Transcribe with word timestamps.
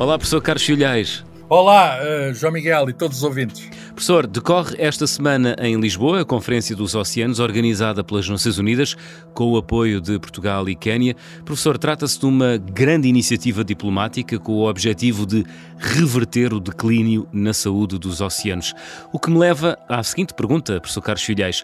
Olá, 0.00 0.16
professor 0.16 0.40
Carlos 0.40 0.64
Filhais. 0.64 1.22
Olá, 1.46 1.98
uh, 2.00 2.32
João 2.32 2.54
Miguel 2.54 2.88
e 2.88 2.92
todos 2.94 3.18
os 3.18 3.22
ouvintes. 3.22 3.68
Professor, 3.88 4.26
decorre 4.26 4.74
esta 4.78 5.06
semana 5.06 5.54
em 5.60 5.78
Lisboa 5.78 6.22
a 6.22 6.24
Conferência 6.24 6.74
dos 6.74 6.94
Oceanos, 6.94 7.38
organizada 7.38 8.02
pelas 8.02 8.26
Nações 8.26 8.56
Unidas, 8.56 8.96
com 9.34 9.52
o 9.52 9.58
apoio 9.58 10.00
de 10.00 10.18
Portugal 10.18 10.66
e 10.70 10.74
Quénia. 10.74 11.14
Professor, 11.44 11.76
trata-se 11.76 12.18
de 12.18 12.24
uma 12.24 12.56
grande 12.56 13.08
iniciativa 13.08 13.62
diplomática 13.62 14.38
com 14.38 14.52
o 14.52 14.66
objetivo 14.66 15.26
de 15.26 15.44
reverter 15.76 16.54
o 16.54 16.60
declínio 16.60 17.28
na 17.30 17.52
saúde 17.52 17.98
dos 17.98 18.22
oceanos. 18.22 18.72
O 19.12 19.18
que 19.18 19.30
me 19.30 19.36
leva 19.36 19.78
à 19.86 20.02
seguinte 20.02 20.32
pergunta, 20.32 20.80
professor 20.80 21.02
Carlos 21.02 21.24
Filhais: 21.24 21.62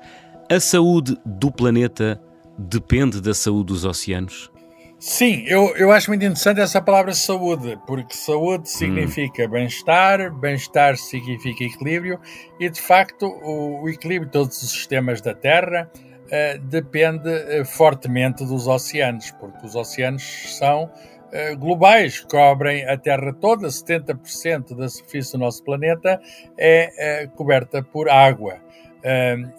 a 0.52 0.60
saúde 0.60 1.16
do 1.24 1.50
planeta 1.50 2.20
depende 2.59 3.18
da 3.18 3.32
saúde 3.32 3.68
dos 3.68 3.87
oceanos? 3.87 4.50
Sim, 4.98 5.45
eu, 5.46 5.77
eu 5.77 5.92
acho 5.92 6.09
muito 6.09 6.24
interessante 6.24 6.59
essa 6.59 6.80
palavra 6.80 7.12
saúde, 7.12 7.78
porque 7.86 8.16
saúde 8.16 8.70
significa 8.70 9.45
hum. 9.45 9.50
bem-estar, 9.50 10.32
bem-estar 10.32 10.96
significa 10.96 11.64
equilíbrio, 11.64 12.19
e 12.59 12.70
de 12.70 12.80
facto 12.80 13.27
o, 13.27 13.82
o 13.82 13.88
equilíbrio 13.91 14.27
de 14.27 14.32
todos 14.32 14.62
os 14.62 14.70
sistemas 14.70 15.20
da 15.20 15.34
Terra 15.34 15.91
uh, 15.95 16.59
depende 16.60 17.28
uh, 17.28 17.64
fortemente 17.66 18.42
dos 18.46 18.66
oceanos, 18.66 19.30
porque 19.32 19.66
os 19.66 19.74
oceanos 19.74 20.56
são 20.59 20.84
uh, 20.84 21.56
globais, 21.58 22.20
cobrem 22.20 22.88
a 22.88 22.97
Terra 22.97 23.34
toda, 23.34 23.69
70% 23.69 24.74
da 24.74 24.88
superfície 24.88 25.33
do 25.33 25.38
nosso 25.38 25.62
planeta 25.62 26.19
é 26.56 27.28
coberta 27.36 27.83
por 27.83 28.08
água. 28.08 28.64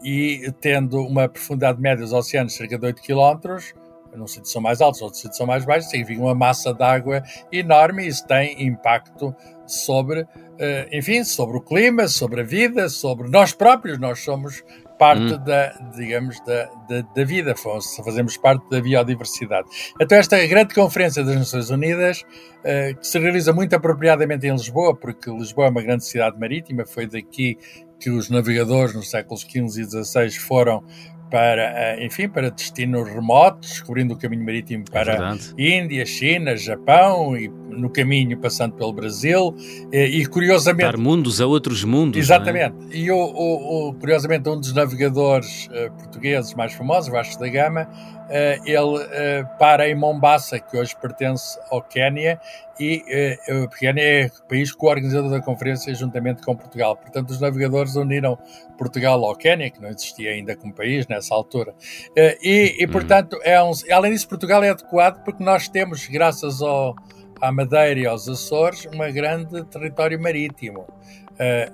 e 0.04 0.52
tendo 0.60 1.00
uma 1.00 1.30
profundidade 1.30 1.80
média 1.80 2.04
dos 2.04 2.12
oceanos 2.12 2.56
cerca 2.56 2.78
de 2.78 2.86
8 2.88 3.02
quilómetros, 3.04 3.74
num 4.16 4.28
sítio 4.28 4.50
são 4.50 4.62
mais 4.62 4.82
altos, 4.82 5.02
outros 5.02 5.22
sítios 5.22 5.38
são 5.38 5.48
mais 5.48 5.66
baixos, 5.66 5.90
significa 5.90 6.22
uma 6.22 6.36
massa 6.36 6.74
de 6.74 6.84
água 6.84 7.24
enorme 7.52 8.04
e 8.04 8.08
isso 8.08 8.26
tem 8.26 8.66
impacto 8.66 9.36
sobre, 9.66 10.22
uh, 10.22 10.28
enfim, 10.92 11.24
sobre 11.24 11.58
o 11.58 11.62
clima, 11.62 12.08
sobre 12.08 12.42
a 12.42 12.44
vida, 12.44 12.90
sobre 12.90 13.30
nós 13.30 13.54
próprios, 13.54 14.00
nós 14.00 14.20
somos 14.20 14.64
parte 14.98 15.34
hum. 15.34 15.44
da, 15.44 15.70
digamos, 15.96 16.40
da, 16.42 16.66
da, 16.90 17.02
da, 17.02 17.24
vida, 17.24 17.54
fazemos 17.56 18.36
parte 18.38 18.68
da 18.70 18.82
biodiversidade. 18.82 19.68
Então 20.02 20.18
esta 20.18 20.44
grande 20.48 20.74
conferência 20.74 21.24
das 21.24 21.36
Nações 21.36 21.70
Unidas, 21.70 22.22
uh, 22.22 22.98
que 22.98 23.06
se 23.06 23.20
realiza 23.20 23.54
muito 23.54 23.76
apropriadamente 23.76 24.48
em 24.48 24.52
Lisboa, 24.52 24.96
porque 24.96 25.30
Lisboa 25.30 25.68
é 25.68 25.70
uma 25.70 25.82
grande 25.82 26.06
cidade 26.06 26.40
marítima, 26.40 26.86
foi 26.86 27.06
daqui 27.06 27.58
que 28.00 28.10
os 28.10 28.30
navegadores 28.30 28.94
nos 28.94 29.10
séculos 29.10 29.42
XV 29.42 29.82
e 29.82 30.04
XVI 30.06 30.32
foram 30.32 30.84
para, 31.30 31.62
eh, 31.62 32.06
enfim, 32.06 32.30
para 32.30 32.50
destinos 32.50 33.08
remotos, 33.08 33.70
descobrindo 33.70 34.14
o 34.14 34.18
caminho 34.18 34.46
marítimo 34.46 34.84
é 34.88 34.92
para 34.92 35.38
é 35.58 35.78
Índia, 35.78 36.06
China, 36.06 36.56
Japão 36.56 37.36
e 37.38 37.50
no 37.50 37.90
caminho 37.90 38.38
passando 38.40 38.74
pelo 38.74 38.92
Brasil 38.92 39.56
e, 39.92 40.22
e 40.22 40.26
curiosamente... 40.26 40.92
Dar 40.92 40.98
mundos 40.98 41.40
a 41.40 41.46
outros 41.46 41.84
mundos, 41.84 42.18
é? 42.18 42.20
Exatamente. 42.20 42.76
É? 42.92 42.98
E 42.98 43.12
o, 43.12 43.18
o, 43.18 43.90
o, 43.90 43.94
curiosamente 43.94 44.50
um 44.50 44.60
dos 44.60 44.74
navegadores 44.74 45.68
uh, 45.68 45.92
portugueses 45.92 46.54
mais 46.54 46.74
famosos, 46.74 47.12
Vasco 47.12 47.40
da 47.40 47.48
Gama, 47.48 47.84
uh, 47.84 48.64
ele 48.66 48.80
uh, 48.80 49.58
para 49.60 49.88
em 49.88 49.96
Mombasa, 49.96 50.60
que 50.60 50.78
hoje 50.78 50.96
pertence 51.00 51.60
ao 51.70 51.82
Quénia, 51.82 52.40
e 52.80 53.04
uh, 53.50 53.64
o 53.64 53.70
Quénia 53.70 54.02
é 54.02 54.26
o 54.28 54.48
país 54.48 54.72
co-organizador 54.72 55.30
da 55.30 55.42
conferência 55.42 55.94
juntamente 55.94 56.42
com 56.44 56.56
Portugal. 56.56 56.96
Portanto, 56.96 57.30
os 57.30 57.40
navegadores 57.40 57.96
uniram 57.96 58.38
Portugal 58.78 59.24
ao 59.24 59.36
Quénia, 59.36 59.70
que 59.70 59.82
não 59.82 59.90
existia 59.90 60.32
ainda 60.32 60.56
como 60.56 60.74
país 60.74 61.08
nessa 61.08 61.34
altura. 61.34 61.74
e, 62.16 62.76
e, 62.80 62.86
hum. 62.86 62.90
portanto, 62.90 63.40
é 63.44 63.62
um, 63.62 63.72
além 63.92 64.12
disso, 64.12 64.28
Portugal 64.28 64.64
é 64.64 64.70
adequado 64.70 65.24
porque 65.24 65.44
nós 65.44 65.68
temos, 65.68 66.08
graças 66.08 66.62
ao, 66.62 66.96
à 67.42 67.52
Madeira 67.52 68.00
e 68.00 68.06
aos 68.06 68.28
Açores, 68.28 68.86
um 68.86 69.14
grande 69.14 69.64
território 69.66 70.22
marítimo. 70.22 70.86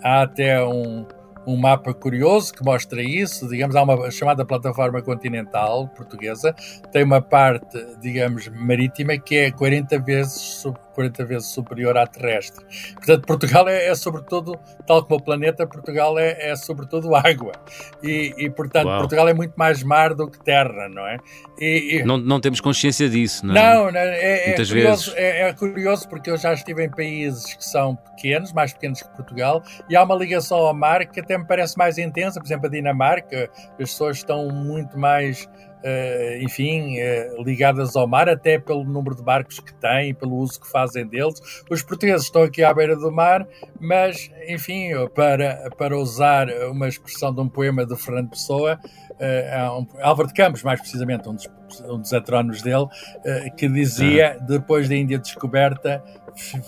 há 0.01 0.21
até 0.21 0.63
um 0.63 1.05
um 1.45 1.57
mapa 1.57 1.93
curioso 1.93 2.53
que 2.53 2.63
mostra 2.63 3.01
isso. 3.01 3.47
Digamos, 3.47 3.75
há 3.75 3.83
uma 3.83 4.09
chamada 4.11 4.45
plataforma 4.45 5.01
continental 5.01 5.87
portuguesa, 5.89 6.53
tem 6.91 7.03
uma 7.03 7.21
parte, 7.21 7.77
digamos, 8.01 8.47
marítima 8.49 9.17
que 9.17 9.35
é 9.35 9.51
40 9.51 9.99
vezes 9.99 10.63
40 10.93 11.25
vezes 11.25 11.47
superior 11.49 11.97
à 11.97 12.05
terrestre. 12.07 12.63
Portanto, 12.95 13.25
Portugal 13.25 13.67
é, 13.67 13.87
é 13.87 13.95
sobretudo, 13.95 14.57
tal 14.85 15.03
como 15.03 15.19
o 15.19 15.23
planeta, 15.23 15.67
Portugal 15.67 16.17
é, 16.17 16.51
é 16.51 16.55
sobretudo 16.55 17.15
água. 17.15 17.51
E, 18.01 18.33
e 18.37 18.49
portanto, 18.49 18.87
Uau. 18.87 18.99
Portugal 18.99 19.27
é 19.27 19.33
muito 19.33 19.53
mais 19.55 19.83
mar 19.83 20.13
do 20.13 20.29
que 20.29 20.41
terra, 20.43 20.87
não 20.89 21.05
é? 21.05 21.17
E, 21.59 21.99
e... 21.99 22.03
Não, 22.03 22.17
não 22.17 22.39
temos 22.39 22.61
consciência 22.61 23.09
disso, 23.09 23.45
não 23.45 23.55
é? 23.55 23.75
Não, 23.75 23.91
não 23.91 23.99
é, 23.99 24.51
é, 24.51 24.55
curioso, 24.55 25.13
é, 25.15 25.41
é, 25.49 25.53
curioso 25.53 26.07
porque 26.07 26.29
eu 26.29 26.37
já 26.37 26.53
estive 26.53 26.85
em 26.85 26.89
países 26.89 27.53
que 27.53 27.65
são 27.65 27.95
pequenos, 27.95 28.53
mais 28.53 28.73
pequenos 28.73 29.01
que 29.01 29.09
Portugal, 29.15 29.63
e 29.89 29.95
há 29.95 30.03
uma 30.03 30.15
ligação 30.15 30.57
ao 30.57 30.73
mar 30.73 31.05
que 31.05 31.19
até 31.19 31.32
me 31.37 31.45
parece 31.45 31.77
mais 31.77 31.97
intensa. 31.97 32.39
Por 32.39 32.45
exemplo, 32.45 32.67
a 32.67 32.69
Dinamarca, 32.69 33.49
as 33.71 33.77
pessoas 33.77 34.17
estão 34.17 34.49
muito 34.49 34.97
mais 34.97 35.47
Uh, 35.83 36.41
enfim, 36.41 36.95
uh, 36.97 37.43
ligadas 37.43 37.93
ao 37.97 38.07
mar, 38.07 38.29
até 38.29 38.57
pelo 38.57 38.85
número 38.85 39.17
de 39.17 39.21
barcos 39.21 39.59
que 39.59 39.73
têm, 39.73 40.15
pelo 40.15 40.37
uso 40.37 40.61
que 40.61 40.71
fazem 40.71 41.05
deles. 41.05 41.41
Os 41.69 41.83
portugueses 41.83 42.27
estão 42.27 42.43
aqui 42.43 42.63
à 42.63 42.73
beira 42.73 42.95
do 42.95 43.11
mar, 43.11 43.45
mas, 43.81 44.31
enfim, 44.47 44.91
para, 45.13 45.69
para 45.77 45.97
usar 45.97 46.47
uma 46.71 46.87
expressão 46.87 47.35
de 47.35 47.41
um 47.41 47.49
poema 47.49 47.85
de 47.85 47.97
Fernando 47.97 48.29
Pessoa, 48.29 48.79
uh, 49.11 49.79
um, 49.81 49.87
Álvaro 50.01 50.29
de 50.29 50.33
Campos, 50.33 50.63
mais 50.63 50.79
precisamente, 50.79 51.27
um 51.27 51.35
dos, 51.35 51.49
um 51.81 51.99
dos 51.99 52.61
dele, 52.61 52.87
que 53.57 53.67
dizia, 53.67 54.37
depois 54.47 54.87
da 54.87 54.95
Índia 54.95 55.19
descoberta, 55.19 56.01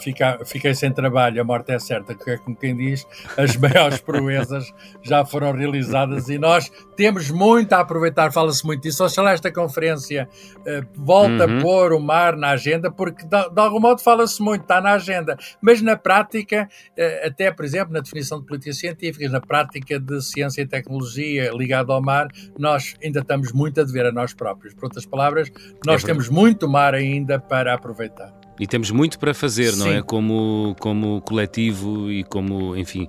fica, 0.02 0.40
fiquei 0.46 0.74
sem 0.74 0.92
trabalho, 0.92 1.42
a 1.42 1.44
morte 1.44 1.72
é 1.72 1.80
certa, 1.80 2.16
que 2.16 2.32
é 2.32 2.38
como 2.38 2.56
quem 2.56 2.76
diz, 2.76 3.06
as 3.38 3.56
maiores 3.58 4.00
proezas 4.00 4.74
já 5.02 5.26
foram 5.26 5.52
realizadas 5.52 6.30
e 6.30 6.38
nós 6.38 6.72
temos 6.96 7.30
muito 7.30 7.74
a 7.74 7.80
aproveitar, 7.80 8.32
fala-se 8.32 8.66
muito 8.66 8.84
disso. 8.84 9.04
Oxalá 9.04 9.32
esta 9.32 9.52
conferência 9.52 10.28
uh, 10.60 10.86
volta 10.96 11.46
uhum. 11.46 11.60
a 11.60 11.62
pôr 11.62 11.94
o 11.94 12.00
mar 12.00 12.36
na 12.36 12.50
agenda, 12.50 12.92
porque 12.92 13.24
de, 13.24 13.50
de 13.50 13.62
algum 13.62 13.80
modo 13.80 14.02
fala-se 14.02 14.42
muito, 14.42 14.62
está 14.62 14.80
na 14.82 14.94
agenda, 14.94 15.38
mas 15.62 15.82
na 15.82 15.96
prática, 15.96 16.70
uh, 16.98 17.28
até 17.28 17.52
por 17.52 17.66
exemplo, 17.66 17.94
na 17.94 18.00
definição 18.00 18.40
de 18.40 18.46
políticas 18.46 18.78
científicas, 18.78 19.32
na 19.32 19.42
prática 19.42 20.00
de 20.00 20.22
ciência 20.22 20.62
e 20.62 20.68
tecnologia 20.68 21.52
ligada 21.52 21.94
ao 21.94 22.02
mar, 22.02 22.28
nós 22.58 22.96
ainda 23.04 23.20
estamos 23.20 23.52
muito 23.52 23.82
a 23.82 23.84
dever 23.84 24.06
a 24.06 24.12
nós 24.12 24.34
próprios. 24.34 24.74
Por 24.74 24.86
outras 24.86 25.06
palavras, 25.06 25.52
nós 25.86 26.04
é 26.04 26.08
temos 26.08 26.30
muito 26.30 26.68
mar 26.68 26.94
ainda 26.94 27.40
para 27.40 27.74
aproveitar. 27.74 28.45
E 28.60 28.66
temos 28.66 28.92
muito 28.92 29.20
para 29.20 29.34
fazer, 29.34 29.74
Sim. 29.74 29.80
não 29.80 29.88
é? 29.92 30.02
Como, 30.02 30.76
como 30.80 31.22
coletivo 31.22 32.12
e 32.12 32.24
como, 32.24 32.76
enfim. 32.76 33.08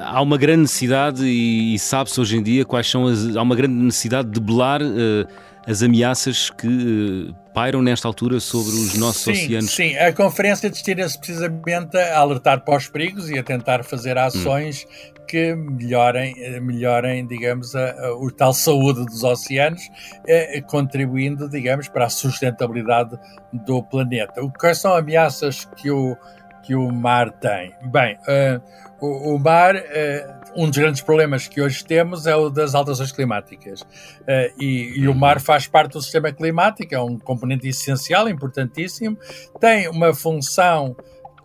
Há 0.00 0.22
uma 0.22 0.38
grande 0.38 0.62
necessidade 0.62 1.24
e, 1.24 1.74
e 1.74 1.78
sabe-se 1.78 2.20
hoje 2.20 2.36
em 2.36 2.42
dia 2.42 2.64
quais 2.64 2.88
são 2.88 3.06
as. 3.06 3.36
Há 3.36 3.42
uma 3.42 3.54
grande 3.54 3.74
necessidade 3.74 4.30
de 4.30 4.40
belar 4.40 4.80
uh, 4.80 5.26
as 5.66 5.82
ameaças 5.82 6.50
que 6.50 6.66
uh, 6.66 7.34
pairam 7.54 7.82
nesta 7.82 8.08
altura 8.08 8.40
sobre 8.40 8.72
os 8.72 8.94
nossos 8.98 9.22
sim, 9.22 9.30
oceanos. 9.32 9.70
Sim, 9.70 9.96
a 9.96 10.12
conferência 10.12 10.68
destina-se 10.68 11.18
precisamente 11.18 11.96
a 11.96 12.18
alertar 12.18 12.64
para 12.64 12.76
os 12.76 12.88
perigos 12.88 13.30
e 13.30 13.38
a 13.38 13.42
tentar 13.42 13.84
fazer 13.84 14.18
ações 14.18 14.84
hum. 14.84 15.24
que 15.26 15.54
melhorem, 15.54 16.34
melhorem 16.60 17.26
digamos, 17.26 17.74
a, 17.74 17.84
a, 17.84 18.08
a, 18.08 18.30
tal 18.36 18.52
saúde 18.52 19.04
dos 19.06 19.22
oceanos, 19.22 19.82
eh, 20.26 20.60
contribuindo, 20.62 21.48
digamos, 21.48 21.88
para 21.88 22.06
a 22.06 22.10
sustentabilidade 22.10 23.18
do 23.52 23.82
planeta. 23.82 24.40
Quais 24.58 24.78
são 24.78 24.94
ameaças 24.94 25.64
que 25.76 25.90
o, 25.90 26.16
que 26.64 26.74
o 26.74 26.90
mar 26.90 27.30
tem? 27.30 27.72
Bem, 27.84 28.16
uh, 28.22 28.60
o, 29.00 29.34
o, 29.34 29.38
mar, 29.38 29.76
uh, 29.76 30.43
um 30.56 30.68
dos 30.68 30.78
grandes 30.78 31.00
problemas 31.00 31.48
que 31.48 31.60
hoje 31.60 31.84
temos 31.84 32.26
é 32.26 32.36
o 32.36 32.48
das 32.48 32.74
alterações 32.74 33.12
climáticas. 33.12 33.82
Uh, 33.82 34.60
e, 34.60 35.00
e, 35.00 35.08
o 35.08 35.14
mar 35.14 35.40
faz 35.40 35.66
parte 35.66 35.92
do 35.92 36.02
sistema 36.02 36.32
climático, 36.32 36.94
é 36.94 37.00
um 37.00 37.18
componente 37.18 37.68
essencial, 37.68 38.28
importantíssimo, 38.28 39.18
tem 39.60 39.88
uma 39.88 40.14
função 40.14 40.96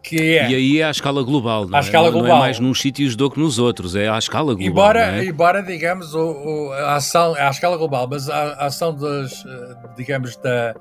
que 0.01 0.37
é. 0.37 0.49
E 0.49 0.55
aí 0.55 0.79
é 0.79 0.85
à 0.85 0.91
escala 0.91 1.23
global, 1.23 1.67
não, 1.67 1.75
à 1.75 1.81
é? 1.81 1.81
Escala 1.81 2.09
global. 2.09 2.29
não 2.29 2.37
é 2.37 2.39
mais 2.39 2.59
nos 2.59 2.79
sítios 2.79 3.15
do 3.15 3.29
que 3.29 3.39
nos 3.39 3.59
outros, 3.59 3.95
é 3.95 4.07
à 4.07 4.17
escala 4.17 4.53
global. 4.53 4.67
Embora, 4.67 5.17
é? 5.17 5.25
embora 5.25 5.61
digamos, 5.61 6.13
o, 6.13 6.31
o, 6.31 6.71
a 6.71 6.95
ação, 6.95 7.35
é 7.35 7.43
à 7.43 7.49
escala 7.49 7.77
global, 7.77 8.07
mas 8.09 8.29
a, 8.29 8.53
a 8.53 8.65
ação 8.67 8.95
das, 8.95 9.43
digamos, 9.97 10.37
da 10.37 10.75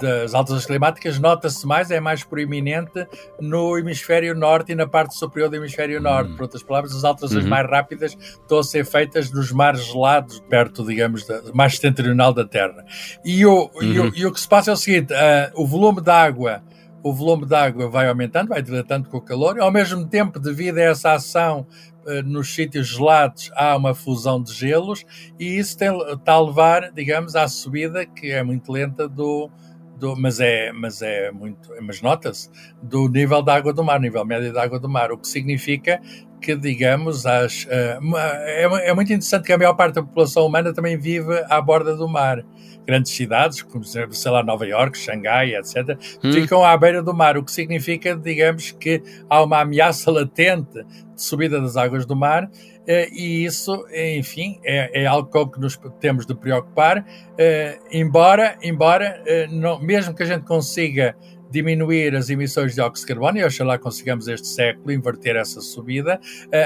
das 0.00 0.34
altas 0.34 0.66
climáticas 0.66 1.18
nota-se 1.18 1.66
mais, 1.66 1.90
é 1.90 2.00
mais 2.00 2.24
proeminente 2.24 3.06
no 3.40 3.78
hemisfério 3.78 4.34
norte 4.34 4.72
e 4.72 4.74
na 4.74 4.86
parte 4.86 5.16
superior 5.16 5.48
do 5.48 5.56
hemisfério 5.56 6.00
norte. 6.00 6.30
Uhum. 6.30 6.36
Por 6.36 6.42
outras 6.42 6.62
palavras, 6.62 6.94
as 6.94 7.04
alterações 7.04 7.44
uhum. 7.44 7.50
mais 7.50 7.68
rápidas 7.68 8.16
estão 8.18 8.58
a 8.58 8.62
ser 8.62 8.84
feitas 8.84 9.30
nos 9.30 9.52
mares 9.52 9.84
gelados, 9.84 10.40
perto, 10.48 10.84
digamos, 10.84 11.26
da, 11.26 11.42
mais 11.54 11.76
setentrional 11.76 12.32
da 12.32 12.44
Terra. 12.44 12.84
E 13.24 13.44
o, 13.46 13.70
uhum. 13.74 13.82
e, 13.82 13.98
o, 13.98 14.04
uhum. 14.04 14.12
e 14.14 14.26
o 14.26 14.32
que 14.32 14.40
se 14.40 14.48
passa 14.48 14.70
é 14.70 14.74
o 14.74 14.76
seguinte: 14.76 15.12
uh, 15.12 15.60
o 15.60 15.66
volume 15.66 16.00
de 16.00 16.10
água. 16.10 16.62
O 17.02 17.12
volume 17.12 17.46
de 17.46 17.54
água 17.54 17.88
vai 17.88 18.08
aumentando, 18.08 18.48
vai 18.48 18.62
dilatando 18.62 19.08
com 19.08 19.18
o 19.18 19.22
calor, 19.22 19.56
e 19.56 19.60
ao 19.60 19.70
mesmo 19.70 20.06
tempo, 20.06 20.38
devido 20.38 20.78
a 20.78 20.82
essa 20.82 21.12
ação 21.12 21.66
uh, 22.04 22.22
nos 22.24 22.52
sítios 22.54 22.88
gelados, 22.88 23.50
há 23.54 23.76
uma 23.76 23.94
fusão 23.94 24.42
de 24.42 24.52
gelos, 24.52 25.04
e 25.38 25.58
isso 25.58 25.76
tem, 25.76 25.96
está 26.12 26.32
a 26.32 26.40
levar, 26.40 26.90
digamos, 26.92 27.36
à 27.36 27.46
subida, 27.46 28.04
que 28.04 28.30
é 28.30 28.42
muito 28.42 28.72
lenta, 28.72 29.08
do, 29.08 29.50
do, 29.98 30.16
mas 30.16 30.40
é, 30.40 30.72
mas 30.72 31.02
é 31.02 31.30
muito, 31.30 31.70
mas 31.82 32.00
nota-se, 32.00 32.48
do 32.82 33.08
nível 33.08 33.42
da 33.42 33.54
água 33.54 33.72
do 33.72 33.84
mar, 33.84 34.00
nível 34.00 34.24
médio 34.24 34.52
da 34.52 34.62
água 34.62 34.78
do 34.78 34.88
mar, 34.88 35.12
o 35.12 35.18
que 35.18 35.28
significa 35.28 36.00
que, 36.40 36.54
digamos, 36.56 37.26
as, 37.26 37.64
uh, 37.64 38.16
é, 38.16 38.88
é, 38.88 38.94
muito 38.94 39.12
interessante 39.12 39.44
que 39.44 39.52
a 39.52 39.58
maior 39.58 39.74
parte 39.74 39.96
da 39.96 40.02
população 40.02 40.46
humana 40.46 40.72
também 40.72 40.96
vive 40.96 41.44
à 41.48 41.60
borda 41.60 41.96
do 41.96 42.08
mar. 42.08 42.44
Grandes 42.86 43.12
cidades, 43.12 43.60
como 43.60 43.84
sei 43.84 44.30
lá, 44.30 44.42
Nova 44.42 44.66
York, 44.66 44.96
Xangai, 44.96 45.54
etc., 45.54 45.98
hum. 46.24 46.32
ficam 46.32 46.64
à 46.64 46.74
beira 46.76 47.02
do 47.02 47.12
mar, 47.12 47.36
o 47.36 47.44
que 47.44 47.52
significa, 47.52 48.16
digamos, 48.16 48.70
que 48.70 49.02
há 49.28 49.42
uma 49.42 49.60
ameaça 49.60 50.10
latente 50.10 50.82
de 51.14 51.22
subida 51.22 51.60
das 51.60 51.76
águas 51.76 52.06
do 52.06 52.16
mar 52.16 52.48
eh, 52.88 53.08
e 53.12 53.44
isso, 53.44 53.84
enfim, 53.92 54.58
é, 54.64 55.02
é, 55.02 55.06
algo 55.06 55.28
com 55.28 55.46
que 55.46 55.60
nos 55.60 55.78
temos 56.00 56.24
de 56.24 56.34
preocupar, 56.34 57.04
eh, 57.36 57.78
embora, 57.92 58.56
embora 58.62 59.22
não, 59.50 59.78
mesmo 59.78 60.14
que 60.14 60.22
a 60.22 60.26
gente 60.26 60.44
consiga 60.44 61.14
diminuir 61.50 62.16
as 62.16 62.30
emissões 62.30 62.70
de 62.72 62.76
dióxido 62.76 63.06
de 63.06 63.14
carbono, 63.14 63.38
e 63.38 63.44
oxalá 63.44 63.78
consigamos 63.78 64.26
este 64.26 64.46
século 64.46 64.90
inverter 64.90 65.36
essa 65.36 65.60
subida, 65.60 66.20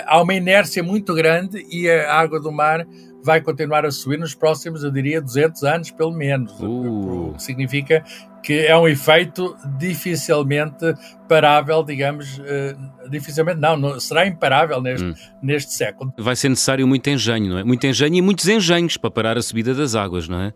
há 0.07 0.21
uma 0.21 0.35
inércia 0.35 0.83
muito 0.83 1.15
grande 1.15 1.65
e 1.71 1.89
a 1.89 2.15
água 2.15 2.41
do 2.41 2.51
mar 2.51 2.87
vai 3.25 3.41
continuar 3.41 3.85
a 3.87 3.91
subir 3.91 4.19
nos 4.19 4.35
próximos, 4.35 4.83
eu 4.85 4.91
diria, 4.91 5.21
200 5.21 5.63
anos, 5.65 5.91
pelo 5.91 6.13
menos. 6.13 6.53
Uh. 6.61 7.31
O 7.31 7.35
que 7.35 7.43
significa 7.43 8.05
que 8.43 8.67
é 8.67 8.77
um 8.77 8.89
efeito 8.89 9.57
dificilmente 9.79 10.95
parável, 11.29 11.83
digamos, 11.85 12.39
uh, 12.39 13.09
dificilmente 13.09 13.61
não, 13.61 13.77
não, 13.77 14.01
será 14.01 14.27
imparável 14.27 14.83
neste, 14.83 15.07
hum. 15.07 15.15
neste 15.41 15.73
século. 15.73 16.13
Vai 16.19 16.35
ser 16.35 16.49
necessário 16.49 16.87
muito 16.87 17.09
engenho, 17.09 17.51
não 17.51 17.59
é? 17.59 17.65
Muito 17.65 17.87
engenho 17.87 18.17
e 18.17 18.23
muitos 18.23 18.49
engenhos 18.49 18.97
para 18.97 19.11
parar 19.11 19.39
a 19.39 19.43
subida 19.43 19.73
das 19.73 19.95
águas, 19.95 20.29
não 20.29 20.41
é? 20.41 20.53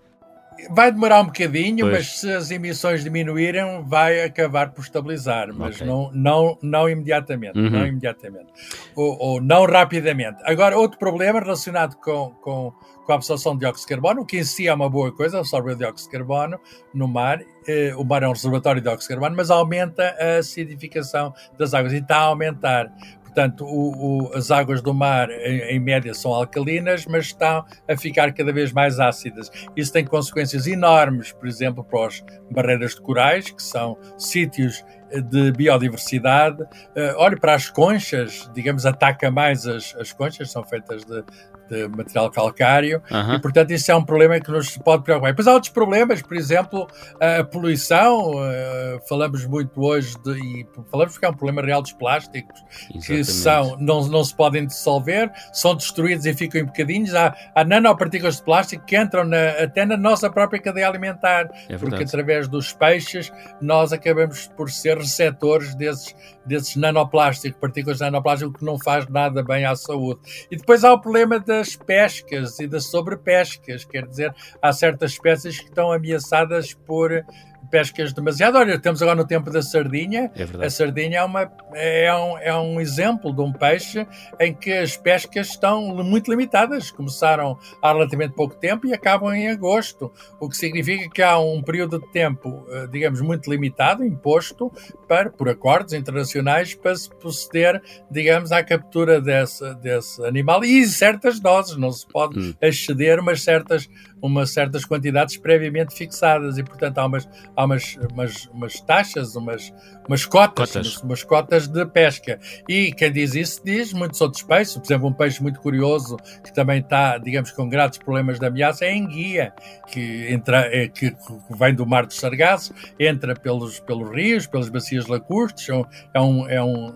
Vai 0.71 0.91
demorar 0.91 1.21
um 1.21 1.27
bocadinho, 1.27 1.87
pois. 1.87 1.93
mas 1.93 2.21
se 2.21 2.33
as 2.33 2.51
emissões 2.51 3.05
diminuírem, 3.05 3.85
vai 3.87 4.23
acabar 4.23 4.71
por 4.71 4.83
estabilizar, 4.83 5.53
mas 5.53 5.77
okay. 5.77 5.87
não, 5.87 6.11
não, 6.13 6.59
não 6.63 6.89
imediatamente, 6.89 7.59
uhum. 7.59 7.71
não 7.71 7.87
imediatamente, 7.87 8.47
ou, 8.95 9.19
ou, 9.19 9.41
não 9.41 9.67
rapidamente. 9.67 10.39
Agora, 10.45 10.77
outro 10.77 10.99
problema 10.99 11.41
relacionado 11.41 11.97
com, 11.97 12.31
com, 12.41 12.73
com, 13.05 13.13
a 13.13 13.15
absorção 13.15 13.55
de 13.55 13.61
dióxido 13.61 13.89
de 13.89 13.95
carbono, 13.95 14.23
o 14.23 14.27
que 14.27 14.39
em 14.39 14.45
si 14.45 14.67
é 14.67 14.75
uma 14.75 14.89
boa 14.89 15.13
coisa, 15.13 15.39
absorver 15.39 15.73
o 15.73 15.77
dióxido 15.77 16.11
de 16.11 16.17
carbono 16.19 16.61
no 16.93 17.07
mar, 17.07 17.41
eh, 17.69 17.95
o 17.97 18.05
mar 18.05 18.23
é 18.23 18.29
um 18.29 18.33
reservatório 18.33 18.81
de 18.81 18.89
dióxido 18.89 19.09
de 19.09 19.15
carbono, 19.15 19.37
mas 19.37 19.51
aumenta 19.51 20.17
a 20.19 20.39
acidificação 20.39 21.33
das 21.59 21.75
águas 21.75 21.93
e 21.93 21.99
está 21.99 22.17
a 22.17 22.23
aumentar. 22.23 22.91
Portanto, 23.37 23.67
o, 23.67 24.29
o, 24.29 24.35
as 24.35 24.51
águas 24.51 24.81
do 24.81 24.95
mar, 24.95 25.29
em, 25.31 25.77
em, 25.77 25.79
média, 25.79 26.15
são 26.15 26.33
alcalinas, 26.33 27.05
mas 27.05 27.27
estão 27.27 27.67
a 27.87 27.95
ficar 27.95 28.33
cada 28.33 28.51
vez 28.51 28.73
mais 28.73 28.99
ácidas. 28.99 29.51
Isso 29.77 29.93
tem 29.93 30.07
consequências 30.07 30.67
enormes, 30.67 31.33
por 31.33 31.47
exemplo, 31.47 31.85
para 31.85 32.07
as 32.07 32.25
barreiras 32.51 32.95
de 32.95 33.03
corais, 33.03 33.51
que 33.51 33.63
são 33.63 33.99
sítios 34.17 34.83
de 35.31 35.53
biodiversidade. 35.53 36.63
Uh, 36.63 37.17
olhe 37.17 37.39
para 37.39 37.55
as 37.55 37.71
conchas, 37.71 38.51
digamos, 38.55 38.87
ataca 38.87 39.31
mais 39.31 39.67
as, 39.67 39.95
as 39.97 40.13
conchas, 40.13 40.51
são 40.51 40.65
feitas 40.65 41.05
de, 41.05 41.25
de 41.69 41.89
material 41.89 42.31
calcário, 42.31 43.03
uhum. 43.11 43.35
e 43.35 43.41
portanto 43.41 43.71
isso 43.73 43.91
é 43.91 43.97
um 43.97 44.05
problema 44.05 44.39
que 44.41 44.51
nos 44.51 44.77
pode 44.79 45.03
preocupar. 45.03 45.33
Depois 45.33 45.47
há 45.47 45.53
outros 45.53 45.73
problemas, 45.73 46.23
por 46.23 46.37
exemplo, 46.37 46.87
a 47.21 47.45
poluição, 47.45 48.33
uh, 48.33 49.01
falamos 49.09 49.45
muito 49.47 49.81
hoje, 49.81 50.17
de, 50.25 50.33
e 50.33 50.67
falamos 50.91 51.15
porque 51.15 51.27
é 51.27 51.29
um 51.29 51.35
problema 51.35 51.63
real 51.63 51.83
dos 51.83 51.93
plásticos, 51.93 52.61
Exatamente. 52.83 53.07
que 53.07 53.25
são, 53.25 53.77
não, 53.79 54.07
não 54.09 54.25
se 54.25 54.35
podem 54.35 54.67
dissolver, 54.67 55.31
são 55.53 55.75
destruídos 55.75 56.27
e 56.27 56.35
ficam 56.35 56.61
em 56.61 56.65
bocadinhos. 56.65 57.15
Há, 57.15 57.35
há 57.55 57.65
nanopartículas 57.65 58.37
de 58.37 58.43
plástico 58.43 58.85
que 58.85 58.97
entram 58.97 59.25
na, 59.25 59.51
até 59.63 59.85
na 59.85 59.97
nossa 59.97 60.31
própria 60.31 60.61
cadeia 60.61 60.89
alimentar, 60.89 61.49
é 61.69 61.77
porque 61.77 62.05
através 62.05 62.49
dos 62.49 62.73
peixes 62.73 63.33
nós 63.61 63.93
acabamos 63.93 64.49
por 64.57 64.71
ser 64.71 64.96
receptores 64.97 65.75
desses, 65.75 66.15
desses 66.45 66.77
nanoplásticos, 66.77 67.59
partículas 67.61 67.99
de 67.99 68.05
nanoplástico, 68.05 68.53
que 68.53 68.65
não 68.65 68.79
faz 68.79 69.09
nada 69.09 69.43
bem 69.43 69.65
à 69.65 69.75
saúde. 69.75 70.21
E 70.51 70.57
depois 70.57 70.85
há 70.85 70.93
o 70.93 71.01
problema 71.01 71.41
da 71.41 71.57
das 71.57 71.75
pescas 71.75 72.61
e 72.61 72.67
das 72.67 72.87
sobrepescas, 72.87 73.85
quer 73.85 74.07
dizer, 74.07 74.35
há 74.61 74.73
certas 74.73 75.13
espécies 75.13 75.59
que 75.59 75.65
estão 75.65 75.91
ameaçadas 75.91 76.75
por 76.75 77.25
pescas 77.67 78.13
demasiado. 78.13 78.57
Olha, 78.57 78.75
estamos 78.75 79.03
agora 79.03 79.17
no 79.17 79.27
tempo 79.27 79.51
da 79.51 79.63
sardinha. 79.63 80.31
É 80.35 80.67
a 80.67 80.71
sardinha 80.71 81.19
é, 81.19 81.25
uma, 81.25 81.53
é, 81.75 82.15
um, 82.15 82.39
é 82.39 82.57
um 82.57 82.81
exemplo 82.81 83.35
de 83.35 83.41
um 83.41 83.53
peixe 83.53 84.07
em 84.41 84.55
que 84.55 84.73
as 84.73 84.97
pescas 84.97 85.49
estão 85.49 85.83
muito 86.05 86.31
limitadas. 86.31 86.91
Começaram 86.91 87.59
há 87.83 87.93
relativamente 87.93 88.35
pouco 88.35 88.55
tempo 88.55 88.87
e 88.87 88.95
acabam 88.95 89.33
em 89.33 89.49
agosto, 89.49 90.13
o 90.41 90.49
que 90.49 90.57
significa 90.57 91.09
que 91.11 91.23
há 91.23 91.39
um 91.39 91.63
período 91.63 92.01
de 92.01 92.11
tempo, 92.13 92.67
eh, 92.71 92.87
digamos, 92.91 93.21
muito 93.21 93.51
limitado, 93.51 94.05
imposto 94.05 94.73
para, 95.09 95.31
por 95.31 95.49
acordos 95.49 95.93
internacionais 95.93 96.75
para 96.75 96.95
se 96.95 97.09
proceder, 97.09 97.83
digamos, 98.11 98.53
à 98.53 98.63
captura 98.63 99.21
desse, 99.21 99.75
desse 99.77 100.25
animal 100.25 100.65
e 100.65 100.85
certas 100.87 101.41
doses. 101.41 101.77
Não 101.77 101.93
se 101.93 102.07
pode 102.07 102.39
hum. 102.39 102.55
exceder 102.61 103.21
umas 103.21 103.43
certas 103.43 103.89
umas 104.21 104.51
certas 104.51 104.85
quantidades 104.85 105.37
previamente 105.37 105.95
fixadas 105.95 106.59
e, 106.59 106.65
portanto, 106.65 106.99
há 106.99 107.07
umas, 107.07 107.29
há 107.57 107.65
umas, 107.65 107.99
umas, 108.13 108.47
umas 108.53 108.81
taxas, 108.81 109.35
umas, 109.35 109.73
umas 110.07 110.27
cotas, 110.27 110.73
cotas. 110.73 110.97
umas 110.99 111.23
cotas 111.23 111.67
de 111.67 111.85
pesca. 111.87 112.39
E 112.69 112.93
quem 112.93 113.11
diz 113.11 113.35
isso 113.35 113.63
diz 113.65 113.93
muitos 113.93 114.21
outros 114.21 114.43
peixes, 114.43 114.75
por 114.75 114.85
exemplo, 114.85 115.09
um 115.09 115.13
peixe 115.13 115.43
muito 115.43 115.61
curioso 115.61 116.17
que 116.45 116.53
também 116.53 116.81
está, 116.81 117.19
digamos, 117.19 117.51
com 117.51 117.69
graves 117.69 117.99
problemas 117.99 118.39
de 118.39 118.47
ameaça 118.47 118.85
é 118.85 118.91
a 118.91 118.97
enguia, 118.97 119.53
que, 119.91 120.27
entra, 120.31 120.69
é, 120.73 120.89
que 120.89 121.15
vem 121.51 121.75
do 121.75 121.87
mar 121.87 122.07
dos 122.07 122.17
Sargassos, 122.17 122.73
entra 122.99 123.35
pelos, 123.35 123.81
pelos 123.81 124.11
rios, 124.11 124.47
pelas 124.47 124.69
bacias 124.69 125.07
lacustres, 125.07 125.69
é 126.13 126.21
um, 126.21 126.49
é 126.49 126.63
um 126.63 126.93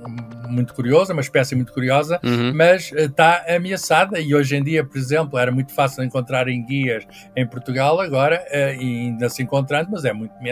muito 0.48 0.74
curioso, 0.74 1.12
é 1.12 1.14
uma 1.14 1.22
espécie 1.22 1.54
muito 1.54 1.72
curiosa, 1.72 2.20
uhum. 2.22 2.52
mas 2.54 2.92
eh, 2.92 3.04
está 3.04 3.44
ameaçada 3.48 4.20
e 4.20 4.34
hoje 4.34 4.56
em 4.56 4.62
dia, 4.62 4.84
por 4.84 4.98
exemplo, 4.98 5.38
era 5.38 5.52
muito 5.52 5.72
fácil 5.72 6.02
encontrar 6.02 6.48
enguias 6.48 7.06
em 7.36 7.46
Portugal 7.46 8.00
agora, 8.00 8.44
uh, 8.50 8.82
e 8.82 9.06
ainda 9.06 9.28
se 9.28 9.42
encontrando, 9.42 9.90
mas 9.92 10.04
é 10.04 10.12
muito 10.12 10.34
menos 10.42 10.49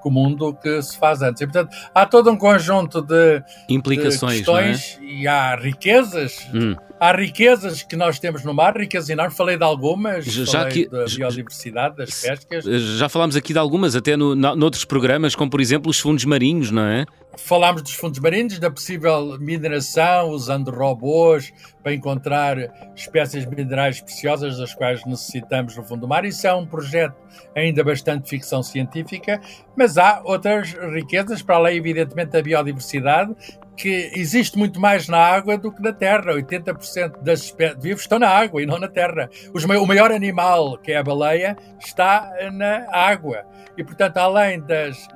comum 0.00 0.34
do 0.34 0.54
que 0.54 0.80
se 0.82 0.96
faz 0.98 1.22
antes. 1.22 1.42
E, 1.42 1.46
portanto, 1.46 1.76
há 1.94 2.06
todo 2.06 2.30
um 2.30 2.36
conjunto 2.36 3.02
de 3.02 3.42
implicações 3.68 4.38
de 4.38 4.44
questões 4.44 4.98
é? 5.00 5.04
e 5.04 5.28
há 5.28 5.56
riquezas. 5.56 6.46
Hum. 6.54 6.74
Há 7.00 7.12
riquezas 7.12 7.82
que 7.84 7.94
nós 7.94 8.18
temos 8.18 8.42
no 8.44 8.52
mar, 8.52 8.76
riquezas 8.76 9.08
enormes. 9.08 9.36
Falei 9.36 9.56
de 9.56 9.62
algumas, 9.62 10.24
já 10.24 10.66
que, 10.66 10.88
da 10.88 11.04
biodiversidade, 11.04 11.96
das 11.96 12.20
pescas. 12.20 12.64
Já 12.64 13.08
falámos 13.08 13.36
aqui 13.36 13.52
de 13.52 13.58
algumas, 13.58 13.94
até 13.94 14.16
no, 14.16 14.34
no, 14.34 14.56
noutros 14.56 14.84
programas, 14.84 15.36
como 15.36 15.48
por 15.48 15.60
exemplo 15.60 15.90
os 15.90 16.00
fundos 16.00 16.24
marinhos, 16.24 16.72
não 16.72 16.82
é? 16.82 17.04
Falámos 17.38 17.82
dos 17.82 17.94
fundos 17.94 18.18
marinhos, 18.18 18.58
da 18.58 18.70
possível 18.70 19.38
mineração, 19.38 20.30
usando 20.30 20.70
robôs 20.70 21.52
para 21.82 21.94
encontrar 21.94 22.58
espécies 22.94 23.46
minerais 23.46 24.00
preciosas 24.00 24.58
das 24.58 24.74
quais 24.74 25.04
necessitamos 25.06 25.76
no 25.76 25.84
fundo 25.84 26.02
do 26.02 26.08
mar. 26.08 26.24
Isso 26.24 26.46
é 26.46 26.54
um 26.54 26.66
projeto 26.66 27.16
ainda 27.54 27.82
bastante 27.84 28.28
ficção 28.28 28.62
científica, 28.62 29.40
mas 29.76 29.96
há 29.96 30.20
outras 30.24 30.72
riquezas, 30.92 31.40
para 31.40 31.56
além, 31.56 31.78
evidentemente, 31.78 32.32
da 32.32 32.42
biodiversidade, 32.42 33.34
que 33.78 34.10
existe 34.12 34.58
muito 34.58 34.80
mais 34.80 35.06
na 35.06 35.18
água 35.18 35.56
do 35.56 35.70
que 35.70 35.80
na 35.80 35.92
terra. 35.92 36.34
80% 36.34 37.22
das 37.22 37.44
espécies 37.44 37.80
vivos 37.80 38.02
estão 38.02 38.18
na 38.18 38.28
água 38.28 38.60
e 38.60 38.66
não 38.66 38.78
na 38.78 38.88
terra. 38.88 39.30
o 39.54 39.86
maior 39.86 40.10
animal, 40.10 40.76
que 40.78 40.92
é 40.92 40.96
a 40.96 41.02
baleia, 41.02 41.56
está 41.78 42.30
na 42.52 42.86
água. 42.90 43.46
E, 43.76 43.84
portanto, 43.84 44.16
além 44.16 44.60
das, 44.60 45.06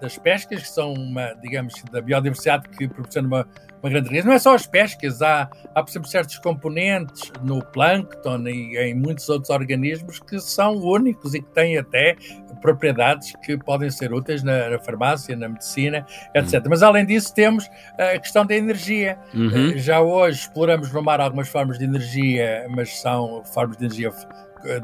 das 0.00 0.18
pescas, 0.18 0.62
que 0.62 0.68
são 0.68 0.92
uma, 0.92 1.32
digamos, 1.40 1.72
da 1.90 2.02
biodiversidade 2.02 2.68
que 2.68 2.86
proporciona 2.86 3.26
uma, 3.26 3.48
uma 3.82 3.88
grande 3.90 4.08
riqueza. 4.08 4.28
Não 4.28 4.34
é 4.34 4.38
só 4.38 4.54
as 4.54 4.66
pescas, 4.66 5.22
há, 5.22 5.48
há, 5.74 5.82
por 5.82 5.90
exemplo, 5.90 6.08
certos 6.08 6.38
componentes 6.38 7.32
no 7.42 7.64
plâncton 7.64 8.46
e 8.46 8.76
em 8.76 8.94
muitos 8.94 9.26
outros 9.30 9.48
organismos 9.48 10.20
que 10.20 10.38
são 10.38 10.76
únicos 10.76 11.32
e 11.34 11.40
que 11.40 11.48
têm 11.48 11.78
até 11.78 12.16
propriedades 12.60 13.34
que 13.42 13.56
podem 13.56 13.90
ser 13.90 14.12
úteis 14.12 14.42
na, 14.42 14.70
na 14.70 14.78
farmácia, 14.78 15.36
na 15.36 15.48
medicina, 15.48 16.06
etc. 16.34 16.54
Uhum. 16.54 16.62
Mas, 16.70 16.82
além 16.82 17.06
disso, 17.06 17.34
temos 17.34 17.70
a 17.98 18.18
questão 18.18 18.44
da 18.44 18.54
energia. 18.54 19.18
Uhum. 19.34 19.76
Já 19.76 20.00
hoje 20.00 20.40
exploramos 20.40 20.92
no 20.92 21.02
mar 21.02 21.20
algumas 21.20 21.48
formas 21.48 21.78
de 21.78 21.84
energia, 21.84 22.66
mas 22.70 23.00
são 23.00 23.42
formas 23.44 23.76
de 23.76 23.84
energia 23.84 24.12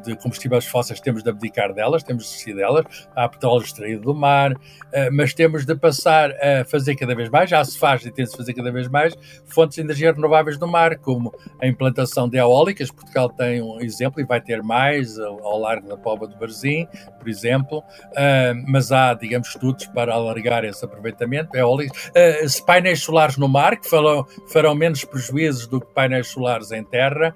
de 0.05 0.17
combustíveis 0.17 0.67
fósseis 0.67 1.01
temos 1.01 1.23
de 1.23 1.31
abdicar 1.31 1.73
delas, 1.73 2.03
temos 2.03 2.25
de 2.25 2.31
desistir 2.31 2.55
delas, 2.55 2.85
há 3.15 3.29
petróleo 3.29 3.63
extraído 3.63 4.03
do 4.03 4.15
mar, 4.15 4.55
eh, 4.93 5.11
mas 5.11 5.35
temos 5.35 5.65
de 5.65 5.75
passar 5.75 6.31
a 6.33 6.65
fazer 6.65 6.97
cada 6.97 7.15
vez 7.15 7.29
mais, 7.29 7.51
já 7.51 7.65
se 7.65 7.79
faz 7.79 8.05
e 8.05 8.11
tem-se 8.11 8.37
fazer 8.37 8.55
cada 8.55 8.71
vez 8.73 8.89
mais, 8.89 9.15
fontes 9.47 9.77
de 9.77 9.83
energia 9.83 10.13
renováveis 10.13 10.59
do 10.59 10.67
mar, 10.67 10.97
como 10.99 11.33
a 11.61 11.67
implantação 11.67 12.29
de 12.29 12.39
eólicas, 12.39 12.91
Portugal 12.91 13.29
tem 13.29 13.63
um 13.63 13.81
exemplo 13.81 14.21
e 14.21 14.25
vai 14.25 14.41
ter 14.41 14.63
mais 14.63 15.19
ao 15.19 15.59
largo 15.59 15.89
da 15.89 15.97
Pova 15.97 16.27
do 16.27 16.37
Barzim, 16.37 16.87
por 17.19 17.29
exemplo, 17.29 17.83
eh, 18.15 18.55
mas 18.67 18.93
há, 18.93 19.15
digamos, 19.15 19.49
estudos 19.49 19.87
para 19.87 20.15
alargar 20.15 20.65
esse 20.65 20.85
aproveitamento, 20.85 21.57
eólicas, 21.57 22.11
eh, 22.15 22.45
painéis 22.67 23.03
solares 23.03 23.37
no 23.37 23.49
mar, 23.49 23.77
que 23.77 23.89
farão, 23.89 24.27
farão 24.49 24.75
menos 24.75 25.05
prejuízos 25.05 25.67
do 25.67 25.81
que 25.81 25.93
painéis 25.93 26.29
solares 26.29 26.73
em 26.73 26.83
terra, 26.83 27.35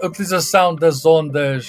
a 0.00 0.06
utilização 0.06 0.74
das 0.74 1.04
ondas 1.04 1.61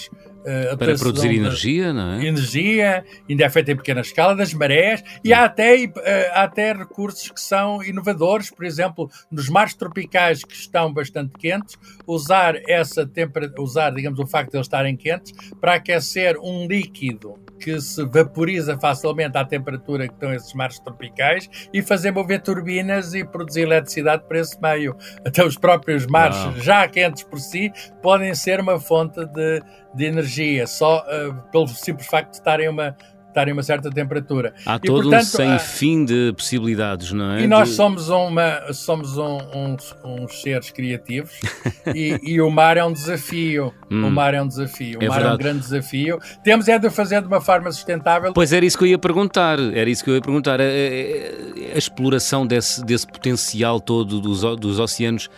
Uh, 0.43 0.77
para 0.77 0.95
produzir 0.95 1.33
energia, 1.33 1.93
não 1.93 2.13
é? 2.13 2.25
Energia, 2.25 3.05
ainda 3.29 3.45
é 3.45 3.49
feita 3.49 3.71
em 3.71 3.77
pequena 3.77 4.01
escala, 4.01 4.35
das 4.35 4.53
marés, 4.53 5.01
e 5.23 5.33
há 5.33 5.45
até, 5.45 5.85
uh, 5.85 5.91
há 6.33 6.43
até 6.43 6.73
recursos 6.73 7.31
que 7.31 7.39
são 7.39 7.81
inovadores, 7.81 8.51
por 8.51 8.65
exemplo, 8.65 9.09
nos 9.31 9.47
mares 9.47 9.73
tropicais 9.73 10.43
que 10.43 10.53
estão 10.53 10.91
bastante 10.91 11.31
quentes, 11.39 11.77
usar 12.05 12.55
essa 12.67 13.05
temperatura, 13.05 13.61
usar, 13.61 13.91
digamos, 13.91 14.19
o 14.19 14.27
facto 14.27 14.51
de 14.51 14.57
eles 14.57 14.67
estarem 14.67 14.97
quentes 14.97 15.31
para 15.61 15.75
aquecer 15.75 16.37
um 16.37 16.67
líquido 16.67 17.39
que 17.63 17.79
se 17.79 18.03
vaporiza 18.05 18.77
facilmente 18.77 19.37
à 19.37 19.45
temperatura 19.45 20.07
que 20.07 20.13
estão 20.13 20.33
esses 20.33 20.53
mares 20.53 20.79
tropicais 20.79 21.49
e 21.73 21.81
fazer 21.81 22.11
mover 22.11 22.41
turbinas 22.41 23.13
e 23.13 23.23
produzir 23.23 23.61
eletricidade 23.61 24.23
por 24.27 24.35
esse 24.35 24.61
meio. 24.61 24.95
Até 25.25 25.45
os 25.45 25.57
próprios 25.57 26.05
mares, 26.05 26.37
já 26.61 26.87
quentes 26.87 27.23
por 27.23 27.39
si, 27.39 27.71
podem 28.01 28.35
ser 28.35 28.59
uma 28.59 28.79
fonte 28.79 29.25
de, 29.25 29.63
de 29.95 30.05
energia, 30.05 30.67
só 30.67 30.99
uh, 30.99 31.33
pelo 31.51 31.67
simples 31.67 32.07
facto 32.07 32.31
de 32.31 32.37
estarem 32.37 32.67
uma 32.67 32.95
estarem 33.33 33.53
uma 33.53 33.63
certa 33.63 33.89
temperatura. 33.89 34.53
Há 34.65 34.75
e, 34.75 34.79
todo 34.79 35.03
portanto, 35.03 35.21
um 35.21 35.25
sem 35.25 35.59
fim 35.59 36.05
de 36.05 36.33
possibilidades, 36.33 37.11
não 37.11 37.31
é? 37.31 37.41
E 37.41 37.47
nós 37.47 37.69
de... 37.69 37.75
somos, 37.75 38.09
uma, 38.09 38.71
somos 38.71 39.17
um, 39.17 39.37
um, 39.53 39.77
uns 40.05 40.41
seres 40.41 40.69
criativos 40.69 41.31
e, 41.93 42.19
e, 42.23 42.41
o 42.41 42.49
mar 42.49 42.77
é 42.77 42.85
um 42.85 42.93
desafio. 42.93 43.73
Hum, 43.89 44.07
o 44.07 44.11
mar 44.11 44.33
é 44.33 44.41
um 44.41 44.47
desafio. 44.47 44.99
O 44.99 45.03
é 45.03 45.07
mar 45.07 45.15
verdade. 45.15 45.31
é 45.31 45.35
um 45.35 45.37
grande 45.37 45.59
desafio. 45.59 46.19
Temos 46.43 46.67
é 46.67 46.77
de 46.77 46.89
fazer 46.89 47.21
de 47.21 47.27
uma 47.27 47.41
forma 47.41 47.71
sustentável. 47.71 48.31
Pois 48.33 48.53
era 48.53 48.63
isso 48.63 48.77
que 48.77 48.83
eu 48.83 48.87
ia 48.89 48.99
perguntar. 48.99 49.59
Era 49.59 49.89
isso 49.89 50.03
que 50.03 50.09
eu 50.09 50.15
ia 50.15 50.21
perguntar. 50.21 50.61
A, 50.61 50.63
a, 50.63 51.75
a 51.75 51.77
exploração 51.77 52.45
desse, 52.45 52.83
desse 52.85 53.07
potencial 53.07 53.79
todo 53.79 54.21
dos, 54.21 54.41
dos 54.57 54.79
oceanos 54.79 55.29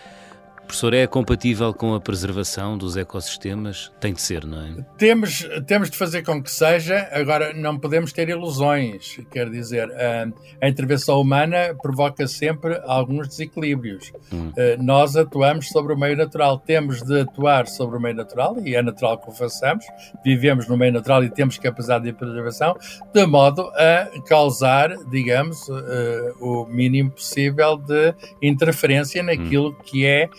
Professor, 0.66 0.94
é 0.94 1.08
compatível 1.08 1.74
com 1.74 1.94
a 1.94 2.02
preservação 2.02 2.78
dos 2.78 2.98
ecossistemas? 2.98 3.92
Tem 4.00 4.14
de 4.14 4.22
ser, 4.22 4.46
não 4.46 4.62
é? 4.62 4.86
Temos, 4.98 5.48
temos 5.68 5.90
de 5.90 5.98
fazer 5.98 6.24
com 6.24 6.42
que 6.42 6.52
seja, 6.52 7.08
agora 7.12 7.54
não 7.54 7.78
podemos 7.78 8.12
ter 8.12 8.30
ilusões. 8.30 9.20
Quer 9.32 9.50
dizer, 9.50 9.90
a, 9.92 10.28
a 10.66 10.68
intervenção 10.68 11.22
humana 11.22 11.76
provoca 11.82 12.28
sempre 12.28 12.82
alguns 12.86 13.28
desequilíbrios. 13.28 14.12
Hum. 14.34 14.50
Uh, 14.50 14.84
nós 14.84 15.16
atuamos 15.16 15.70
sobre 15.70 15.94
o 15.94 15.98
meio 15.98 16.18
natural, 16.18 16.58
temos 16.58 17.02
de 17.02 17.22
atuar 17.22 17.68
sobre 17.68 17.98
o 17.98 18.02
meio 18.02 18.16
natural, 18.16 18.58
e 18.60 18.76
é 18.76 18.82
natural 18.82 19.18
que 19.20 19.30
o 19.30 19.32
façamos, 19.32 19.86
vivemos 20.24 20.68
no 20.68 20.78
meio 20.78 20.92
natural 20.92 21.24
e 21.24 21.30
temos 21.30 21.58
capacidade 21.58 22.06
de 22.06 22.14
preservação, 22.14 22.76
de 23.14 23.26
modo 23.26 23.70
a 23.76 24.10
causar, 24.28 24.96
digamos, 25.10 25.70
uh, 25.70 26.36
o 26.40 26.66
mínimo 26.66 27.12
possível 27.12 27.78
de 27.78 28.14
interferência 28.42 29.22
naquilo 29.22 29.70
hum. 29.70 29.76
que 29.84 30.06
é 30.06 30.30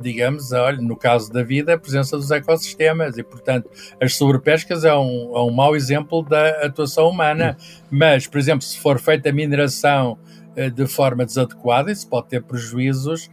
digamos, 0.00 0.52
olha, 0.52 0.80
no 0.80 0.96
caso 0.96 1.32
da 1.32 1.42
vida, 1.42 1.74
a 1.74 1.78
presença 1.78 2.16
dos 2.16 2.30
ecossistemas 2.30 3.16
e, 3.16 3.22
portanto, 3.22 3.70
as 4.00 4.14
sobrepescas 4.14 4.84
é 4.84 4.94
um, 4.94 5.32
é 5.34 5.42
um 5.42 5.50
mau 5.50 5.74
exemplo 5.74 6.22
da 6.22 6.66
atuação 6.66 7.08
humana. 7.08 7.56
Mas, 7.90 8.26
por 8.26 8.38
exemplo, 8.38 8.62
se 8.62 8.78
for 8.78 8.98
feita 8.98 9.30
a 9.30 9.32
mineração 9.32 10.18
uh, 10.56 10.70
de 10.70 10.86
forma 10.86 11.24
desadequada, 11.24 11.90
isso 11.90 12.08
pode 12.08 12.28
ter 12.28 12.42
prejuízos 12.42 13.30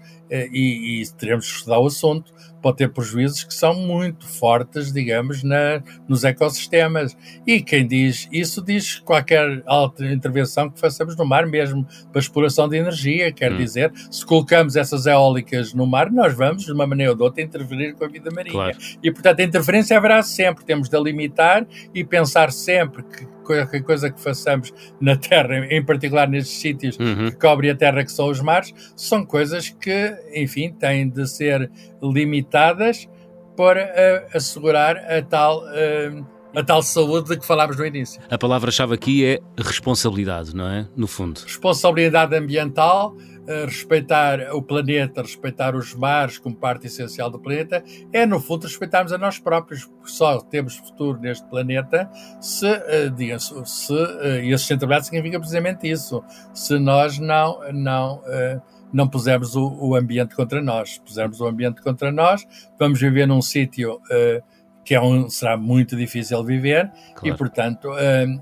e, 0.52 1.02
e 1.02 1.08
teremos 1.14 1.46
que 1.46 1.58
estudar 1.58 1.80
o 1.80 1.88
assunto, 1.88 2.34
pode 2.62 2.78
ter 2.78 2.90
prejuízos 2.90 3.44
que 3.44 3.54
são 3.54 3.76
muito 3.76 4.26
fortes, 4.26 4.92
digamos, 4.92 5.44
na, 5.44 5.84
nos 6.08 6.24
ecossistemas. 6.24 7.16
E 7.46 7.62
quem 7.62 7.86
diz 7.86 8.28
isso 8.32 8.62
diz 8.62 9.00
qualquer 9.00 9.64
intervenção 10.12 10.70
que 10.70 10.80
façamos 10.80 11.16
no 11.18 11.26
mar, 11.26 11.46
mesmo 11.46 11.86
para 12.12 12.22
exploração 12.22 12.70
de 12.70 12.78
energia. 12.78 13.32
Quer 13.34 13.52
hum. 13.52 13.58
dizer, 13.58 13.92
se 14.10 14.26
colocamos 14.26 14.78
essas 14.78 15.06
eólicas 15.06 15.74
no 15.74 15.86
mar, 15.86 16.10
nós 16.10 16.34
vamos, 16.34 16.64
de 16.64 16.72
uma 16.72 16.88
maneira 16.88 17.12
ou 17.12 17.18
de 17.18 17.24
outra, 17.24 17.44
interferir 17.44 17.94
com 17.94 18.06
a 18.06 18.08
vida 18.08 18.32
marinha. 18.32 18.54
Claro. 18.54 18.78
E, 19.04 19.12
portanto, 19.12 19.42
a 19.42 19.44
interferência 19.44 19.98
haverá 19.98 20.24
sempre. 20.24 20.64
Temos 20.64 20.88
de 20.88 21.00
limitar 21.00 21.68
e 21.94 22.04
pensar 22.04 22.52
sempre 22.52 23.04
que 23.04 23.33
qualquer 23.44 23.84
coisa 23.84 24.10
que 24.10 24.20
façamos 24.20 24.74
na 25.00 25.16
Terra, 25.16 25.66
em 25.70 25.84
particular 25.84 26.28
nestes 26.28 26.58
sítios 26.60 26.98
uhum. 26.98 27.30
que 27.30 27.38
cobrem 27.38 27.72
a 27.72 27.76
Terra, 27.76 28.04
que 28.04 28.12
são 28.12 28.30
os 28.30 28.42
mares, 28.42 28.74
são 28.96 29.26
coisas 29.26 29.70
que, 29.70 30.16
enfim, 30.34 30.72
têm 30.72 31.10
de 31.10 31.28
ser 31.28 31.70
limitadas 32.02 33.08
para 33.56 33.86
uh, 33.86 34.38
assegurar 34.38 34.98
a 34.98 35.22
tal. 35.22 35.64
Uh, 35.64 36.34
a 36.56 36.64
tal 36.64 36.82
saúde 36.84 37.30
de 37.30 37.38
que 37.38 37.46
falámos 37.46 37.78
no 37.78 37.86
início. 37.86 38.22
A 38.30 38.38
palavra-chave 38.38 38.94
aqui 38.94 39.26
é 39.26 39.40
responsabilidade, 39.58 40.56
não 40.56 40.68
é? 40.68 40.88
No 40.96 41.08
fundo. 41.08 41.42
Responsabilidade 41.46 42.36
ambiental, 42.36 43.16
respeitar 43.66 44.40
o 44.54 44.62
planeta, 44.62 45.22
respeitar 45.22 45.76
os 45.76 45.94
mares 45.94 46.38
como 46.38 46.56
parte 46.56 46.88
essencial 46.88 47.30
do 47.30 47.40
planeta, 47.40 47.84
é 48.12 48.26
no 48.26 48.40
fundo 48.40 48.64
respeitarmos 48.64 49.12
a 49.12 49.18
nós 49.18 49.40
próprios. 49.40 49.90
Só 50.06 50.40
temos 50.40 50.78
futuro 50.78 51.20
neste 51.20 51.48
planeta 51.50 52.10
se, 52.40 52.66
uh, 52.68 53.10
diga 53.16 53.38
se 53.40 53.54
uh, 53.54 54.44
e 54.44 54.54
a 54.54 54.58
sustentabilidade 54.58 55.08
significa 55.08 55.40
precisamente 55.40 55.90
isso. 55.90 56.24
Se 56.54 56.78
nós 56.80 57.20
não 57.20 57.60
não 57.74 58.18
uh, 58.20 58.62
não 58.94 59.08
pusermos 59.08 59.56
o, 59.56 59.76
o, 59.82 59.96
ambiente 59.96 60.36
contra 60.36 60.62
nós, 60.62 60.94
se 60.94 61.02
pusermos 61.02 61.42
o 61.42 61.48
ambiente 61.48 61.82
contra 61.82 62.12
nós, 62.12 62.46
vamos 62.80 63.00
viver 63.00 63.26
num 63.26 63.42
sítio 63.42 64.00
que 64.84 64.94
é 64.96 65.02
um, 65.02 65.30
será 65.30 65.58
muito 65.58 65.96
difícil 65.96 66.44
viver 66.44 66.92
claro. 67.16 67.36
e, 67.36 67.38
portanto, 67.38 67.90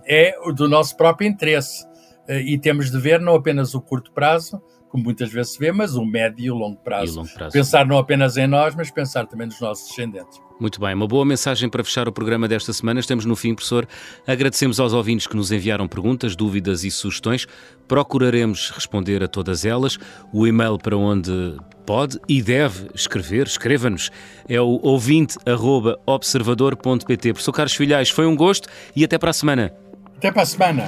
é 0.06 0.36
do 0.54 0.68
nosso 0.68 0.96
próprio 0.98 1.28
interesse. 1.28 1.86
E 2.28 2.58
temos 2.58 2.90
de 2.90 2.98
ver 3.00 3.20
não 3.20 3.36
apenas 3.36 3.74
o 3.74 3.82
curto 3.82 4.12
prazo, 4.12 4.62
como 4.90 5.04
muitas 5.04 5.32
vezes 5.32 5.54
se 5.54 5.60
vê, 5.60 5.72
mas 5.72 5.96
o 5.96 6.06
médio 6.06 6.46
e 6.46 6.52
o 6.52 6.56
longo 6.56 6.78
prazo. 6.78 7.20
longo 7.20 7.34
prazo. 7.34 7.54
Pensar 7.54 7.86
não 7.86 7.98
apenas 7.98 8.38
em 8.38 8.46
nós, 8.46 8.76
mas 8.76 8.92
pensar 8.92 9.26
também 9.26 9.48
nos 9.48 9.60
nossos 9.60 9.88
descendentes. 9.88 10.40
Muito 10.60 10.80
bem, 10.80 10.94
uma 10.94 11.08
boa 11.08 11.26
mensagem 11.26 11.68
para 11.70 11.84
fechar 11.84 12.08
o 12.08 12.12
programa 12.12 12.48
desta 12.48 12.72
semana. 12.72 13.00
Estamos 13.00 13.26
no 13.26 13.36
fim, 13.36 13.56
professor. 13.56 13.88
Agradecemos 14.28 14.80
aos 14.80 14.94
ouvintes 14.94 15.26
que 15.26 15.36
nos 15.36 15.52
enviaram 15.52 15.88
perguntas, 15.88 16.36
dúvidas 16.36 16.84
e 16.84 16.92
sugestões. 16.92 17.48
Procuraremos 17.88 18.70
responder 18.70 19.24
a 19.24 19.28
todas 19.28 19.66
elas. 19.66 19.98
O 20.32 20.46
e-mail 20.46 20.78
para 20.78 20.96
onde 20.96 21.58
pode 21.82 22.20
e 22.28 22.42
deve 22.42 22.90
escrever, 22.94 23.48
escreva-nos, 23.48 24.12
é 24.48 24.62
o 24.62 24.80
ouvinte.observador.pt. 24.82 27.34
Professor 27.34 27.52
Carlos 27.52 27.76
Filhais, 27.76 28.10
foi 28.10 28.26
um 28.26 28.36
gosto 28.36 28.70
e 28.96 29.04
até 29.04 29.18
para 29.18 29.32
a 29.32 29.34
semana. 29.34 29.74
Até 30.18 30.32
para 30.32 30.44
a 30.44 30.46
semana. 30.46 30.88